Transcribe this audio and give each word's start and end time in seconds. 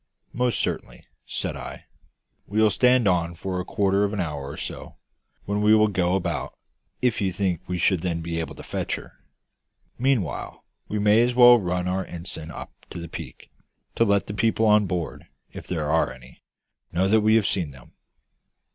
"Most 0.33 0.57
certainly," 0.57 1.05
said 1.27 1.55
I. 1.55 1.85
"We 2.47 2.59
will 2.59 2.71
stand 2.71 3.07
on 3.07 3.35
for 3.35 3.59
a 3.59 3.63
quarter 3.63 4.03
of 4.03 4.13
an 4.13 4.19
hour 4.19 4.49
or 4.49 4.57
so, 4.57 4.95
when 5.45 5.61
we 5.61 5.75
will 5.75 5.89
go 5.89 6.15
about, 6.15 6.57
if 7.03 7.21
you 7.21 7.31
think 7.31 7.61
we 7.67 7.77
should 7.77 8.01
then 8.01 8.19
be 8.21 8.39
able 8.39 8.55
to 8.55 8.63
fetch 8.63 8.95
her. 8.95 9.11
Meanwhile, 9.99 10.65
we 10.87 10.97
may 10.97 11.21
as 11.21 11.35
well 11.35 11.59
run 11.59 11.87
our 11.87 12.03
ensign 12.03 12.49
up 12.49 12.71
to 12.89 12.97
the 12.99 13.09
peak, 13.09 13.51
to 13.93 14.03
let 14.03 14.25
the 14.25 14.33
people 14.33 14.65
on 14.65 14.87
board 14.87 15.27
if 15.53 15.67
there 15.67 15.85
are 15.91 16.11
any 16.11 16.41
know 16.91 17.07
that 17.07 17.21
we 17.21 17.35
have 17.35 17.45
seen 17.45 17.69
them." 17.69 17.93